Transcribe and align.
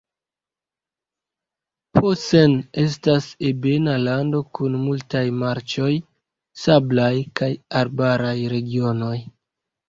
Posen 1.97 2.55
estas 2.83 3.27
ebena 3.49 3.93
lando 4.05 4.41
kun 4.61 4.79
multaj 4.87 5.21
marĉoj, 5.43 5.91
sablaj 6.63 7.13
kaj 7.43 7.51
arbaraj 7.83 8.35
regionoj. 8.57 9.15